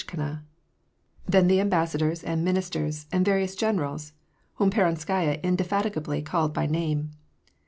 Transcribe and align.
206 0.07 0.41
Naruishkina; 0.41 0.45
then 1.31 1.45
the 1.47 1.59
ambassadors 1.59 2.23
and 2.23 2.43
ministers, 2.43 3.05
and 3.11 3.23
various 3.23 3.55
generals, 3.55 4.13
whom 4.55 4.71
Peronskaya 4.71 5.39
indefatigably 5.43 6.23
called 6.23 6.55
by 6.55 6.65
name. 6.65 7.11